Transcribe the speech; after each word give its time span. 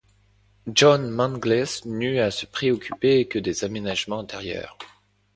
John 0.65 1.11
Mangles 1.11 1.81
n’eut 1.85 2.21
à 2.21 2.31
se 2.31 2.47
préoccuper 2.47 3.27
que 3.27 3.37
des 3.37 3.63
aménagements 3.65 4.17
intérieurs. 4.21 4.75